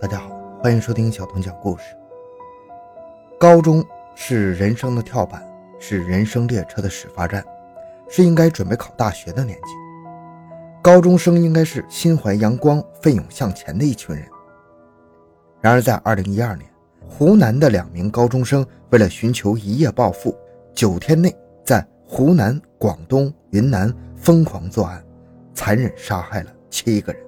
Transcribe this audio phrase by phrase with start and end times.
[0.00, 0.28] 大家好，
[0.60, 1.84] 欢迎收听小童讲故事。
[3.38, 3.82] 高中
[4.14, 5.42] 是人生的跳板，
[5.78, 7.42] 是人生列车的始发站，
[8.08, 9.70] 是应该准备考大学的年纪。
[10.82, 14.26] 高中生应该是心怀阳光、奋勇向前的一群人。
[15.60, 16.70] 然而，在2012年，
[17.08, 20.36] 湖南的两名高中生为了寻求一夜暴富，
[20.74, 21.34] 九天内
[21.64, 25.02] 在湖南、广东、云南疯狂作案，
[25.54, 27.23] 残忍杀害了七个人。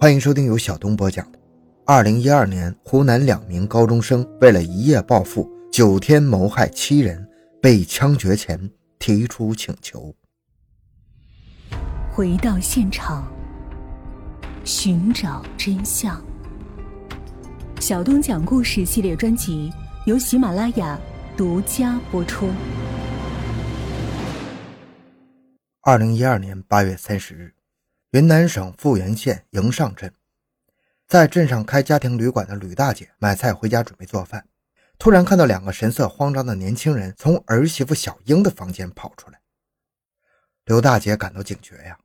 [0.00, 1.38] 欢迎收听由小东播讲的。
[1.84, 7.28] 二零一二年，湖南两名高中生为了一夜暴富，九天谋害七人，
[7.60, 10.14] 被枪决前提出请求。
[12.12, 13.28] 回到现场，
[14.62, 16.24] 寻找真相。
[17.80, 19.72] 小东讲故事系列专辑
[20.06, 20.96] 由喜马拉雅
[21.36, 22.48] 独家播出。
[25.82, 27.57] 二零一二年八月三十日。
[28.12, 30.10] 云南省富源县迎上镇，
[31.06, 34.48] 在镇上开家庭旅馆的吕大姐买菜回家准备做饭，
[34.98, 39.38] 突然看到两个神色慌张的年轻人从儿媳妇小英的房间跑出来。
[40.64, 41.98] 刘大姐感到警觉呀，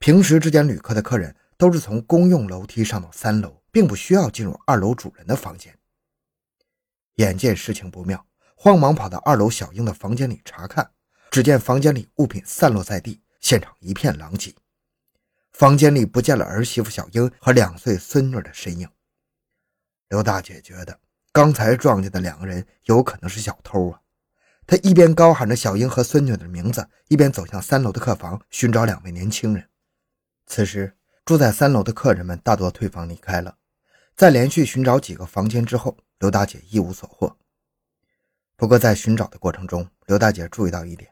[0.00, 5.72] 平时这间旅客的客人都是从公用楼梯上到三楼，并不需要进入二楼主人的房间。
[7.16, 8.26] 眼见事情不妙，
[8.56, 10.90] 慌忙跑到二楼小英的房间里查看，
[11.30, 14.52] 只见房间里物品散落在地，现场一片狼藉。
[15.52, 18.88] 房间里不见了儿媳妇小英和两岁孙女的身影。
[20.08, 20.98] 刘大姐觉得
[21.32, 24.00] 刚才撞见的两个人有可能是小偷啊！
[24.66, 29.68] 她一边高喊着小英和孙女的名字，一边走向三楼的客房寻找两位年轻人。
[30.46, 33.58] 此时住在三楼的客人们大多退房离开了。
[34.16, 37.36] 在连续寻找几个房间之后，刘大姐一无所获。
[38.56, 41.10] 不过在寻找的过程中，刘大姐注意到一点：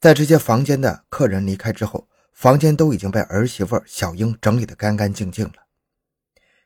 [0.00, 2.08] 在这些房间的客人离开之后。
[2.34, 5.54] 房间都已经被儿媳妇小英整理得干干净净了。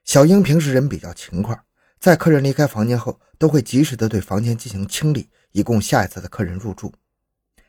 [0.02, 1.62] 小英平时人比较勤快，
[2.00, 6.92] 在客人离开房间后，都会及时的对房间进行清理，以供下一次的客人入住。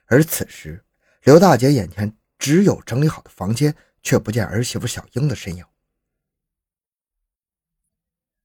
[0.05, 0.83] 而此时，
[1.23, 5.63] 刘大姐眼前只有整理好的房间，却不见儿媳妇小英的身影。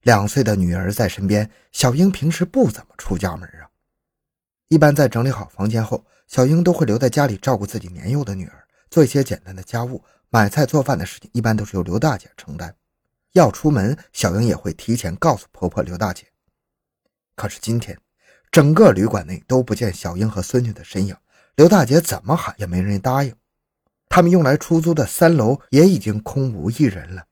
[0.03, 3.71] 两岁的女儿在身边，小英平时不怎么出家门啊。
[4.69, 8.64] 一般在整理好房间后，小英都会留在家里照顾自己年幼的女儿。
[8.95, 12.73] 做一些简单的家务，买菜做饭的事情一般都是由刘大姐承担。
[13.33, 16.29] 要出门，小英也会提前告诉婆婆刘大姐。
[17.35, 17.99] 可是今天，
[18.53, 21.17] 整个旅馆内都不见小英和孙女的身影，
[21.57, 23.35] 刘大姐怎么喊也没人答应。
[24.09, 27.27] 他们用来出租的三楼也已经空无一人了，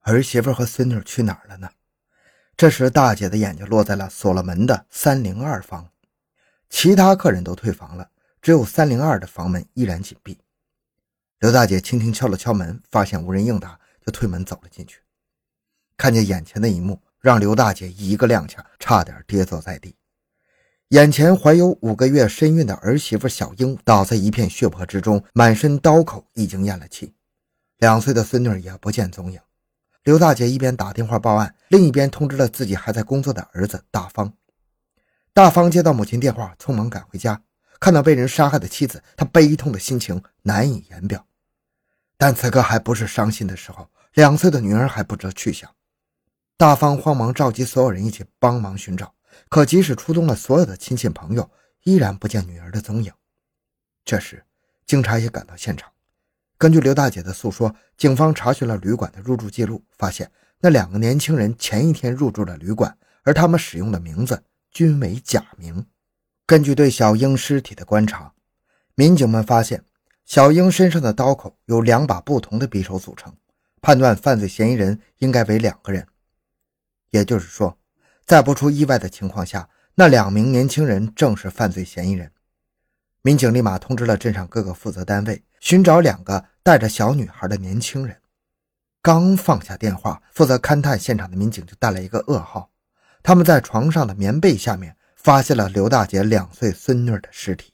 [0.00, 1.70] 儿媳妇和孙女去哪儿了呢？
[2.56, 5.88] 这时，大姐的眼睛落在了锁了门的三零二房，
[6.68, 8.10] 其他客人都退房了，
[8.42, 10.36] 只有三零二的房门依然紧闭。
[11.38, 15.00] 刘大姐轻轻敲了敲门，发现无人应答，就推门走了进去。
[15.98, 19.94] 看见眼前的一幕，让刘大姐一个踉跄，差点跌坐在地。
[20.90, 27.12] 眼前怀有五个月身孕的儿媳妇小英倒在一片血泊之中，满身刀口，已经咽了气。
[27.78, 29.38] 两岁的孙女也不见踪影。
[30.04, 34.32] 刘大姐一边打电话报案，另一边通知了自己还在工作的儿子大方。
[35.34, 37.42] 大方接到母亲电话，匆忙赶回家。
[37.78, 41.26] 看到被人杀害的妻子，他悲痛的心情难以言表。
[42.18, 45.70] 但此刻还不是伤心的时候，两岁的女儿还不知去向。
[46.56, 49.14] 大方慌忙召集所有人一起帮忙寻找，
[49.50, 51.50] 可即使出动了所有的亲戚朋友，
[51.84, 53.12] 依然不见女儿的踪影。
[54.04, 54.42] 这时，
[54.86, 55.90] 警察也赶到现场。
[56.56, 65.84] 根据刘大姐的诉说，警方查询了旅馆的入住记录，发现那两个年轻人前一天入住了旅馆，而他们使用的名字均为假名。
[66.46, 68.32] 根据对小英尸体的观察，
[68.94, 69.82] 民警们发现
[70.24, 73.34] 小英身上的刀口由两把不同的匕首组成，
[73.82, 76.06] 判断犯罪嫌疑人应该为两个人。
[77.10, 77.76] 也就是说，
[78.24, 82.30] 在不出意外的情况下，那两名年轻人正是犯罪嫌疑人。
[83.22, 88.16] 民警立马通知了镇上各个负责单位，寻找两个带着小女孩的年轻人。
[89.02, 92.70] 刚放下电话，负责勘探现场的民警就带来一个噩耗：
[93.24, 94.96] 他们在床上的棉被下面。
[95.26, 97.72] 发现了刘大姐两岁孙女的尸体，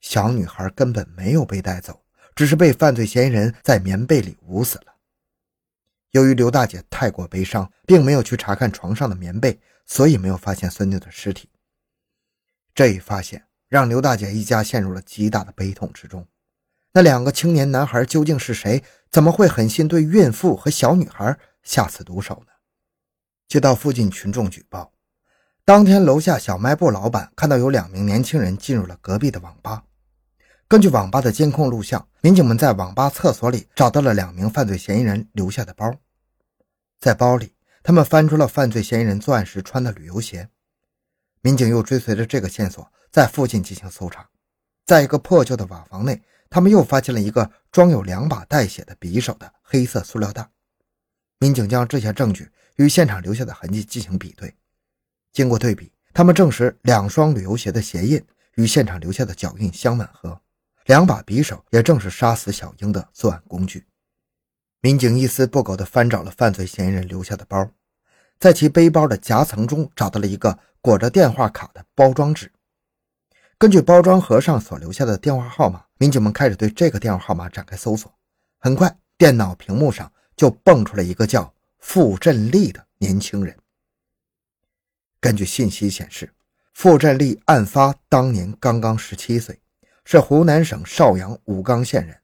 [0.00, 2.02] 小女孩根本没有被带走，
[2.34, 4.86] 只是被犯罪嫌疑人在棉被里捂死了。
[6.10, 11.48] 由于刘大姐太过悲伤，并没有去查看床上的棉被，所以没有发现孙女的尸体。
[12.74, 16.26] 这一发现让刘大姐一家陷入了极大的悲痛之中。
[16.92, 18.82] 那两个青年男孩究竟是谁？
[19.12, 22.52] 怎么会狠心对孕妇和小女孩下此毒手呢？
[23.46, 24.92] 接到附近群众举报。
[25.64, 29.84] 当天，楼下小卖部老板看到有两名年轻人进入了隔壁的网吧。
[30.66, 35.92] 根据网吧的监控录像，民警们在网吧厕所里找到了两名犯罪嫌疑人留下的包。
[36.98, 40.48] 在包里，他们翻出了犯罪嫌疑人作案时穿的旅游鞋。
[41.40, 44.28] 民警又追随着这个线索，在附近进行搜查。
[44.86, 50.48] 在一个破旧的瓦房内，他们又发现了一个装有两把带血的匕首的黑色塑料袋。
[51.38, 54.54] 民警将这些证据与现场留下的痕迹进行比对，
[55.32, 58.22] 经过对比，他们证实两双旅游鞋的鞋印
[58.54, 60.40] 与现场留下的脚印相吻合，
[60.86, 63.84] 两把匕首也正是杀死小英的作案工具。
[64.80, 67.70] 民警一丝不苟地翻找了犯罪嫌疑人留下的包，
[68.38, 72.50] 在其背包的夹层中找到了一个裹着电话卡的包装纸。
[73.58, 78.12] 根据包装盒上所留下的电话号码，民警们开始对这个电话号码展开搜索。
[78.58, 80.10] 很快，电脑屏幕上。
[80.36, 83.54] 就蹦出了一个叫傅振利的年轻人。
[85.20, 86.32] 根据信息显示，
[86.72, 89.60] 傅振利案发当年刚刚十七岁，
[90.04, 92.16] 是湖南省邵阳武冈县人。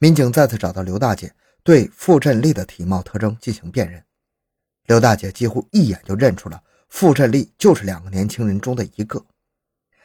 [0.00, 1.32] 民警再次找到刘大姐，
[1.62, 4.04] 对傅振利的体貌特征进行辨认。
[4.86, 9.24] 刘大姐几乎一眼就认出了傅振利就是两个年轻人中的一个。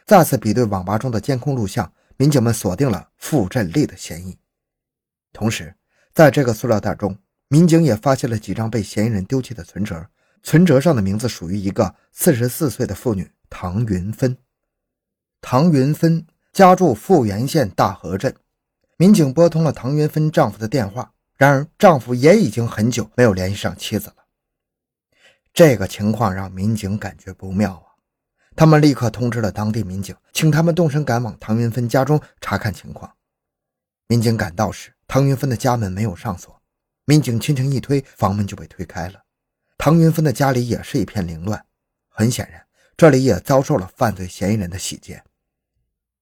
[0.06, 4.38] 再次比对网吧中的监控录像，民警们锁定了傅振利的嫌疑。
[5.32, 5.74] 同时，
[6.14, 7.18] 在这个塑料袋中，
[7.48, 10.06] 民警也发现了几张被嫌疑人丢弃的存折，
[10.44, 14.38] 存折上的名字属于一个四十四岁的妇女唐云芬。
[15.42, 18.36] 唐云芬家住富源县大河镇，
[18.98, 24.16] 民警拨通了唐云芬丈夫的电话，然而丈夫也已经很久没有联系上妻子了。
[25.54, 27.96] 这个情况让民警感觉不妙啊！
[28.56, 33.12] 他们立刻通知了当地民警，请他们动身赶往唐云芬家中查看情况。
[34.08, 36.62] 民警赶到时，唐云芬的家门没有上锁。
[37.06, 39.23] 民警轻轻一推，房门就被推开了。
[39.86, 41.66] 唐云芬的家里也是一片凌乱，
[42.08, 42.66] 很显然，
[42.96, 45.22] 这里也遭受了犯罪嫌疑人的洗劫。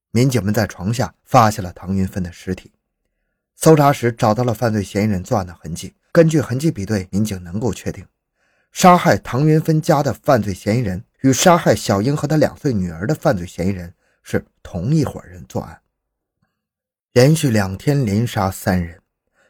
[0.10, 2.72] 民警们在床下发现了唐云芬的尸体，
[3.56, 5.94] 搜查时找到了犯罪嫌疑人作案的痕迹。
[6.12, 8.04] 根据痕迹比对，民警能够确定，
[8.72, 13.94] 杀害唐云芬家的犯罪嫌疑人与杀害小英和她两岁女儿的犯罪嫌疑人
[14.24, 15.80] 是同一伙人作案。
[17.12, 19.00] 连续两天连杀三人。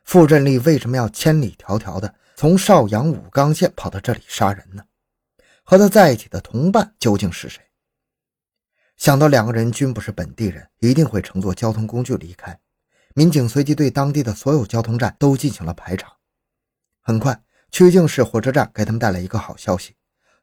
[0.04, 4.84] 傅振利为什么要千里迢迢的从邵阳武冈县跑到这里杀人呢？
[5.62, 7.62] 和他在一起的同伴究竟是谁？
[8.98, 12.60] 想到两个人均不是本地人，一定会乘坐交通工具离开。
[13.14, 16.14] 民警随即对当地的所有交通站都进行了排查。
[17.02, 19.96] 很快，曲靖市火车站给他们带来一个好消息：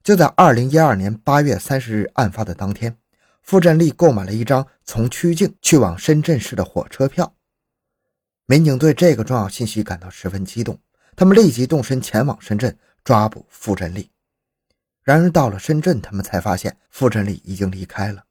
[0.05, 2.97] 就在2012年8月30日案发的当天，
[3.43, 7.35] 傅振利购买了一张从曲靖去往深圳市的火车票。
[8.47, 10.79] 民警对这个重要信息感到十分激动，
[11.19, 14.09] 他们立即动身前往深圳抓捕傅振利。
[15.03, 18.23] 然而到了深圳，他们才发现傅振利已经离开了。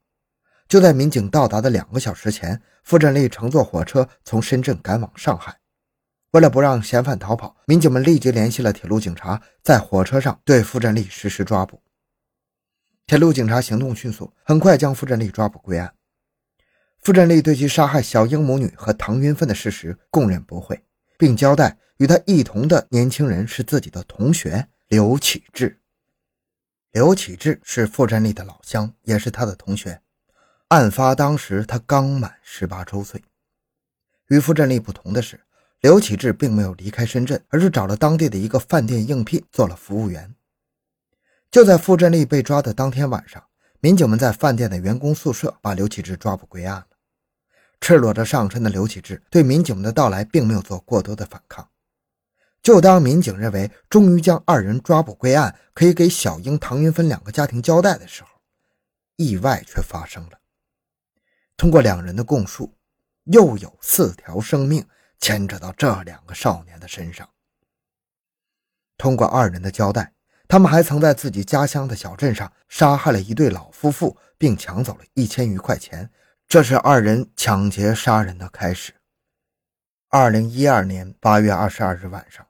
[0.66, 5.54] 就在民警到达的两个小时前，傅振利乘坐火车从深圳赶往上海。
[6.30, 11.82] 为了不让嫌犯逃跑，民警们立即联系了铁路警察，在火车上对傅振利实施抓捕。
[13.06, 15.92] 铁路警察行动迅速，很快将傅振利抓捕归案。
[17.02, 20.82] 傅振利对其杀害小英母女和唐云芬的事实供认不讳，
[21.18, 25.80] 并交代与他一同的年轻人是自己的同学刘启志。
[26.92, 30.00] 刘启志是傅振利的老乡，也是他的同学。
[30.68, 33.22] 案发当时他刚满十八周岁。
[34.28, 35.40] 与傅振利不同的是，
[35.80, 40.34] 刘启志并没有离开深圳，而是找了当地的一个饭店应聘做了服务员。
[41.50, 43.42] 就在傅振利被抓的当天晚上，
[43.80, 46.84] 民警们在饭店的员工宿舍把刘启志抓捕归案。
[47.80, 51.68] 赤裸着上身的刘启志对民警们的到来并没有做过多的反抗。
[52.60, 58.28] 就当民警认为终于将二人抓捕归案，可以给小英、唐云芬两个家庭交代的时候，
[59.16, 60.38] 意外却发生了。
[61.56, 62.74] 通过两人的供述，
[63.24, 64.84] 又有四条生命
[65.18, 67.28] 牵扯到这两个少年的身上。
[68.98, 70.12] 通过二人的交代，
[70.46, 76.10] 他们还曾在自己家乡的小镇上杀害了一对老夫妇，并抢走了一千余块钱。
[76.48, 78.94] 这是二人抢劫杀人的开始。
[80.08, 82.46] 二零一二年八月二十二日晚上，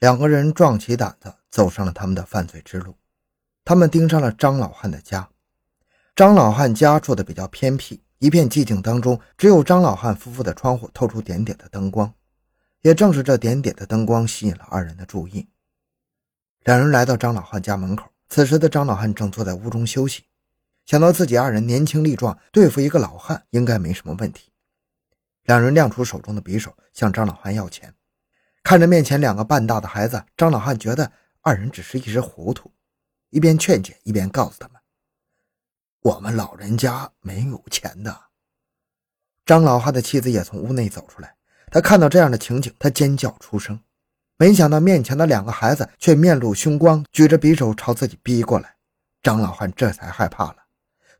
[0.00, 2.94] 两个人壮起胆子走上了他们的犯罪之路。
[3.64, 5.26] 他们盯上了张老汉的家。
[6.14, 12.12] 张老汉家住的比较偏僻，一片寂静当中，只有张老汉夫妇的窗户透出点点的灯光。
[12.82, 15.48] 也正是这点点的灯光吸引了二人的注意。
[16.64, 20.24] 两人来到张老汉家门口，此时的张老汉正坐在屋中休息。
[20.88, 24.50] 想到自己二人年轻力壮，对付一个老汉应该没什么问题。
[25.42, 27.94] 两人亮出手中的匕首，向张老汉要钱。
[28.62, 32.72] 看着面前两个半大的孩子，张老汉觉得二人只是一时糊涂，
[33.28, 34.80] 一边劝解，一边告诉他们
[36.00, 38.18] ：“我们老人家没有钱的。”
[39.44, 41.36] 张老汉的妻子也从屋内走出来，
[41.70, 43.78] 他看到这样的情景，他尖叫出声。
[44.38, 48.76] 没想到面前的两个孩子却面露凶光，举着匕首朝自己逼过来。
[49.22, 50.56] 张老汉这才害怕了，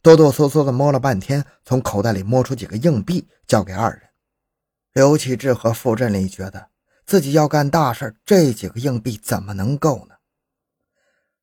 [0.02, 4.02] 哆哆嗦嗦地摸了半天，从口袋里摸出几个硬币，交给二人。
[4.92, 6.68] 刘启志和傅振利觉得
[7.04, 10.14] 自己要干大事，这几个硬币怎么能够呢？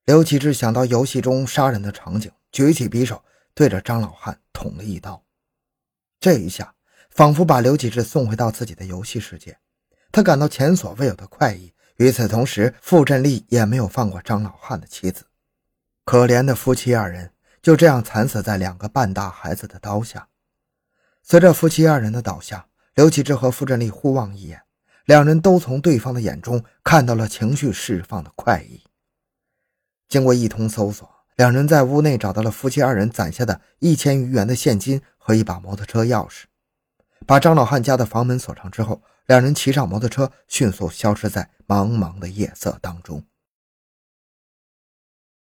[0.05, 5.23] 刘启志想到游戏中杀人的场景，举起匕首对着张老汉捅了一刀。
[6.19, 6.73] 这一下
[7.09, 9.57] 仿佛把刘启志送回到自己的游戏世界，
[10.11, 11.73] 他感到前所未有的快意。
[11.97, 15.25] 与此同时，傅振利也没有放过张老汉的妻子。
[16.03, 17.31] 可怜的夫妻二人
[17.65, 20.27] 就这样惨死在两个半大孩子的刀下。
[21.23, 24.61] 随着夫妻二人的倒下，刘启志和傅振利互望一眼，
[25.05, 28.83] 两人都从对方的眼中看到了情绪释放的快意。
[30.07, 36.43] 经过一通搜索，两人在屋内找到了夫妻二人攒下的一千余元的现金和一把摩托车钥匙。
[37.25, 43.23] 把张老汉家的房门锁上之后，两人骑上摩托车，迅速消失在茫茫的夜色当中。